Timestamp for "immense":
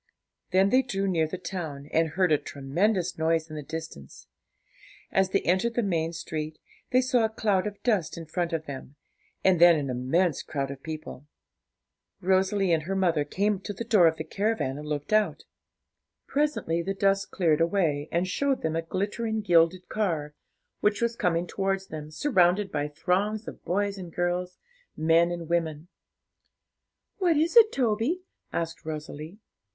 9.91-10.41